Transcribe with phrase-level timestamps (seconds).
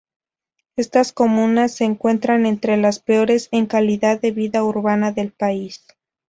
[0.77, 5.85] Estas comunas se encuentran entre las peores en calidad de vida urbana del país.